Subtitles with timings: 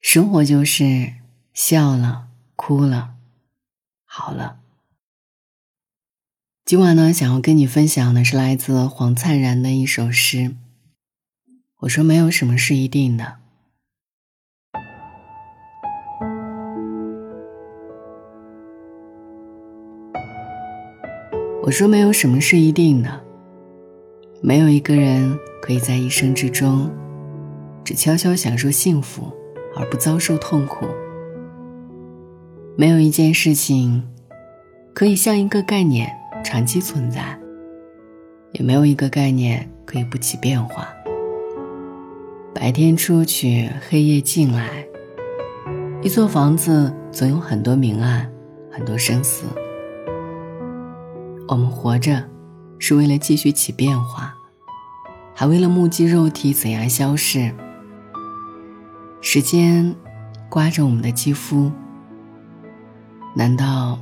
[0.00, 1.12] 生活就是
[1.52, 3.16] 笑了，哭了，
[4.04, 4.58] 好了。
[6.64, 10.56] 今晚呢，想要跟你分享的是来自黄灿然的一首诗。
[11.80, 13.36] 我说，没有什么是一定的。
[21.64, 23.22] 我说，没有什么是一定的。
[24.42, 26.90] 没有一个人可以在一生之中，
[27.84, 29.30] 只悄悄享受幸福，
[29.80, 30.86] 而不遭受痛苦。
[32.76, 34.06] 没有一件事情，
[34.94, 36.14] 可以像一个概念。
[36.42, 37.38] 长期存在，
[38.52, 40.88] 也没有一个概念可以不起变化。
[42.54, 44.86] 白天出去，黑夜进来。
[46.02, 48.26] 一座房子总有很多明暗，
[48.72, 49.44] 很多生死。
[51.46, 52.24] 我们活着，
[52.78, 54.32] 是为了继续起变化，
[55.34, 57.52] 还为了目击肉体怎样消逝。
[59.22, 59.94] 时间
[60.48, 61.70] 刮着我们的肌肤，
[63.34, 63.98] 难道？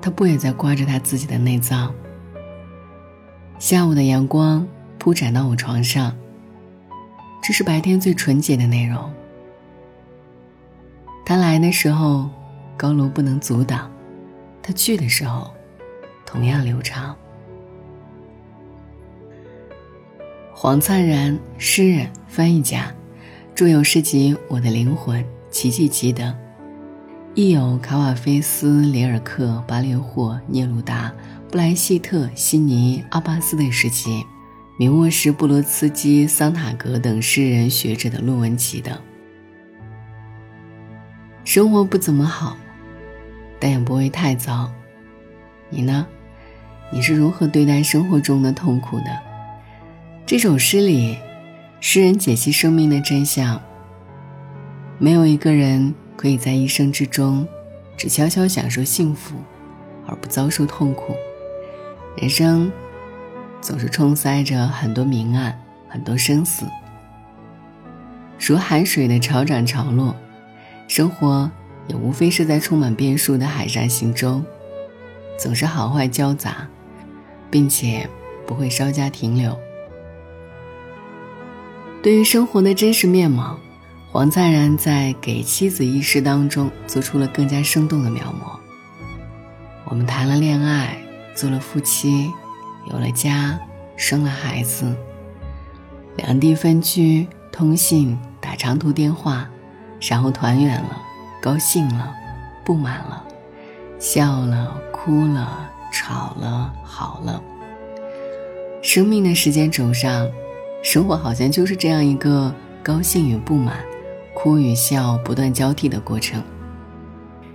[0.00, 1.92] 他不也在刮着他自己的内脏。
[3.58, 4.66] 下午的阳光
[4.98, 6.16] 铺展到我床上，
[7.42, 9.12] 这是白天最纯洁的内容。
[11.24, 12.30] 他来的时候，
[12.76, 13.90] 高楼不能阻挡；
[14.62, 15.50] 他去的时候，
[16.24, 17.14] 同样流畅。
[20.54, 22.94] 黄灿然，诗人、翻译家，
[23.56, 25.18] 著有诗集《我的灵魂》
[25.50, 26.36] 《奇迹集》等。
[27.34, 31.10] 亦有卡瓦菲斯、里尔克、巴列霍、聂鲁达、
[31.50, 34.22] 布莱希特、悉尼、阿巴斯的诗集，
[34.78, 38.94] 米沃什、布罗茨基、桑塔格等诗人学者的论文集等。
[41.42, 42.58] 生活不怎么好，
[43.58, 44.70] 但也不会太糟。
[45.70, 46.06] 你呢？
[46.92, 49.18] 你是如何对待生活中的痛苦的？
[50.26, 51.16] 这首诗里，
[51.88, 53.62] 诗人解析生命的真相。
[54.98, 55.94] 没有一个人。
[56.16, 57.46] 可以在一生之中，
[57.96, 59.36] 只悄悄享受幸福，
[60.04, 61.14] 而不遭受痛苦。
[62.16, 62.72] 人生
[63.60, 65.56] 总是充塞着很多明暗，
[65.88, 66.66] 很多生死。
[68.40, 70.16] 如海水的潮涨潮落，
[70.88, 71.48] 生活
[71.86, 74.42] 也无非是在充满变数的海上行舟，
[75.38, 76.66] 总是好坏交杂，
[77.48, 78.08] 并且
[78.46, 79.56] 不会稍加停留。
[82.06, 83.58] 对于生活的真实面貌。
[84.12, 88.56] 黄灿然在《给妻子》一诗当中做出了更加生动的描摹。
[89.86, 90.96] 我们谈了恋爱，
[91.34, 92.30] 做了夫妻，
[92.88, 93.58] 有了家，
[93.96, 94.94] 生了孩子，
[96.14, 99.50] 两地分居，通信，打长途电话，
[100.00, 101.02] 然后团圆了，
[101.42, 102.14] 高兴了，
[102.64, 103.24] 不满了，
[103.98, 107.42] 笑了，哭了，吵了，好了。
[108.80, 110.28] 生命的时间轴上，
[110.86, 113.76] 生活好像就是这样一个高兴与不满。
[114.32, 116.40] 哭与笑不断交替的过程。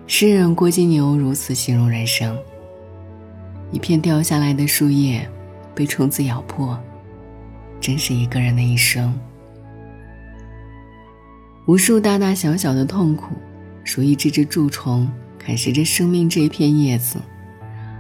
[0.06, 2.38] 诗人郭金牛如此形容人生：
[3.72, 5.26] 一片掉下来的树叶，
[5.74, 6.78] 被虫子咬破，
[7.80, 9.18] 真是一个人的一生。
[11.68, 13.34] 无数大大小小的痛苦，
[13.96, 15.10] 如一只只蛀虫
[15.40, 17.18] 啃食着生命这一片叶子，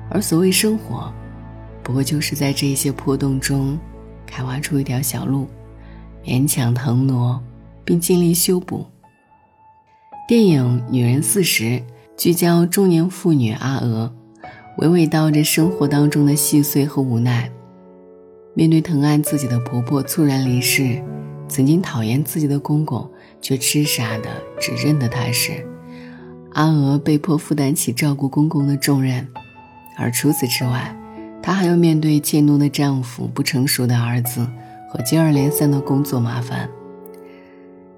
[0.09, 1.09] 而所谓生活，
[1.81, 3.79] 不过就是在这些破洞中，
[4.31, 5.47] 开挖出一条小路，
[6.25, 7.39] 勉强腾挪。
[7.83, 8.85] 并尽力修补。
[10.27, 11.63] 电影《女人四十》
[12.15, 14.13] 聚焦中年妇女阿娥，
[14.77, 17.51] 娓娓道着生活当中的细碎和无奈。
[18.53, 21.03] 面对疼爱自己的婆婆猝然离世，
[21.47, 23.09] 曾经讨厌自己的公公
[23.41, 25.65] 却痴傻的只认得他时，
[26.53, 29.27] 阿娥被迫负担起照顾公公的重任。
[29.97, 30.95] 而除此之外，
[31.41, 34.47] 她还要面对迁怒的丈夫、不成熟的儿子
[34.90, 36.69] 和接二连三的工作麻烦。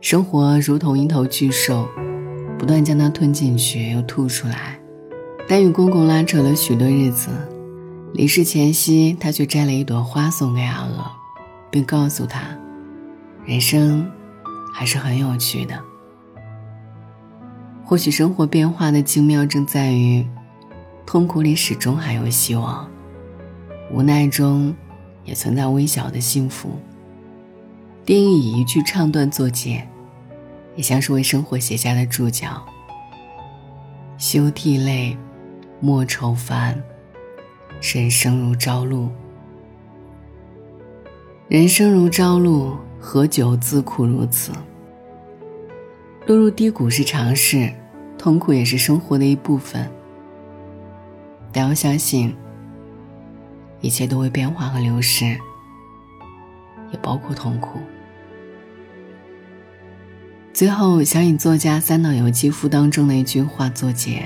[0.02, 1.88] 生活如同一头巨兽，
[2.58, 4.80] 不断将它吞进去又吐出来。
[5.48, 7.30] 但与公公拉扯了许多日子，
[8.14, 11.04] 离世前夕，她却摘了一朵花送给阿娥，
[11.70, 12.42] 并告诉她
[13.46, 14.10] ：“人生
[14.74, 15.78] 还是很有趣的。
[17.84, 20.26] 或许生活变化的精妙正在于，
[21.06, 22.90] 痛苦里始终还有希望，
[23.94, 24.76] 无奈中
[25.24, 26.72] 也存在微小的幸福。”
[28.04, 29.88] 电影以一句唱段作结。
[30.76, 32.64] 也像是为生活写下的注脚。
[34.18, 35.16] 休涕泪，
[35.80, 36.82] 莫愁烦，
[37.80, 39.10] 人生如朝露。
[41.48, 44.52] 人生如朝露，何久自苦如此？
[46.26, 47.72] 落入低谷是常事，
[48.18, 49.88] 痛苦也是生活的一部分。
[51.52, 52.36] 但要相信，
[53.84, 55.38] 一切都会变化和流逝，
[56.90, 57.80] 也包括痛苦。
[60.54, 64.26] 最后，想以作家三岛由纪夫当中的一句话作结：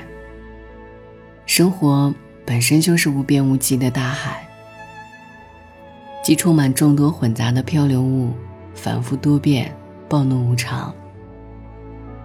[1.48, 2.14] 生活
[2.46, 4.48] 本身就是无边无际的大海，
[6.24, 8.34] 既充满众多混杂的漂流物，
[8.76, 9.76] 反复多变，
[10.08, 10.94] 暴怒无常，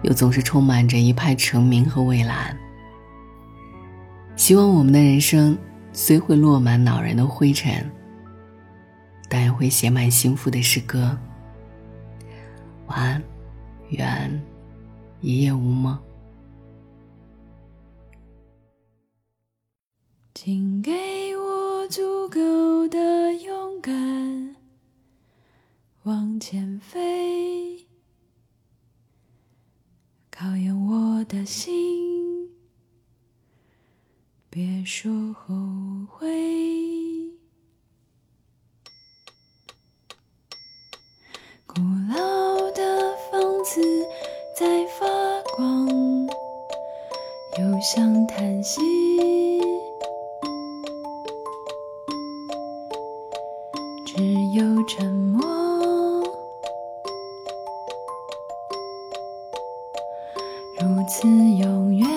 [0.03, 2.55] 又总是充满着一派澄明和蔚蓝。
[4.35, 5.57] 希望我们的人生
[5.93, 7.89] 虽会落满恼人的灰尘，
[9.29, 11.17] 但也会写满幸福的诗歌。
[12.87, 13.23] 晚安。
[13.89, 14.43] 愿
[15.21, 15.95] 一夜无梦。
[20.33, 20.91] 请给
[21.37, 24.55] 我足够的勇敢，
[26.03, 27.85] 往前飞，
[30.31, 32.12] 考验我的心，
[34.53, 35.55] 别说后
[36.07, 36.29] 悔。
[41.65, 41.81] 古
[42.15, 43.81] 老的房子
[44.55, 45.07] 在发
[45.55, 45.87] 光，
[47.57, 48.79] 又像叹息，
[54.05, 54.23] 只
[54.53, 56.23] 有沉默，
[60.79, 62.07] 如此永远，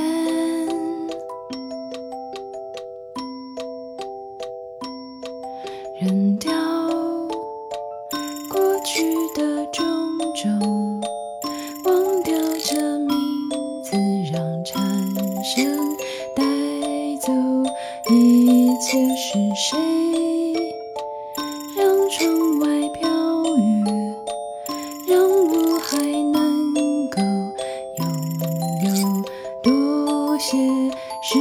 [30.38, 30.90] 些
[31.20, 31.34] 时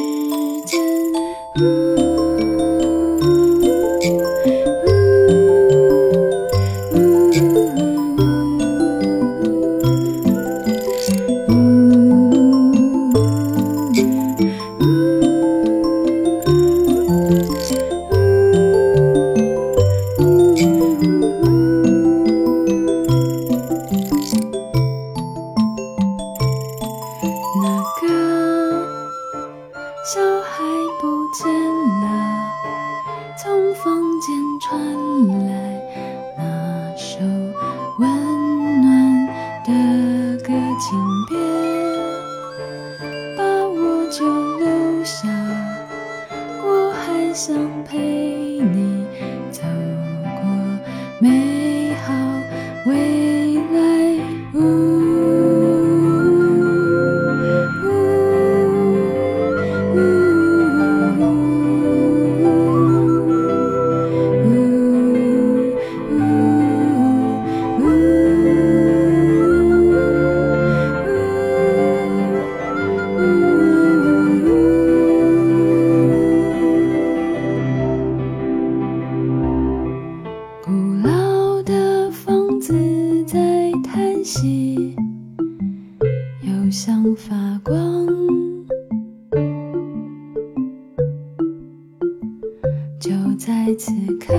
[0.65, 2.04] 间。
[33.37, 34.79] 从房间传
[35.47, 35.64] 来
[83.95, 84.93] 叹息
[86.41, 88.05] 又想发光。
[92.99, 94.33] 就在此刻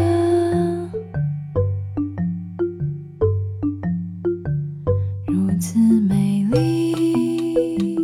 [5.26, 7.95] 如此美丽。